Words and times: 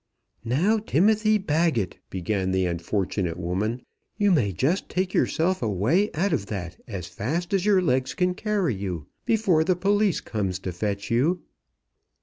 "Now, 0.43 0.79
Timothy 0.79 1.37
Baggett," 1.37 1.99
began 2.09 2.49
the 2.49 2.65
unfortunate 2.65 3.37
woman, 3.37 3.83
"you 4.17 4.31
may 4.31 4.51
just 4.51 4.89
take 4.89 5.13
yourself 5.13 5.61
away 5.61 6.09
out 6.15 6.33
of 6.33 6.47
that, 6.47 6.81
as 6.87 7.05
fast 7.05 7.53
as 7.53 7.67
your 7.67 7.83
legs 7.83 8.15
can 8.15 8.33
carry 8.33 8.73
you, 8.73 9.05
before 9.27 9.63
the 9.63 9.75
police 9.75 10.19
comes 10.19 10.57
to 10.61 10.71
fetch 10.71 11.11
you." 11.11 11.43